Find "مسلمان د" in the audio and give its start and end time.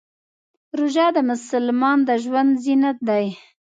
1.29-2.09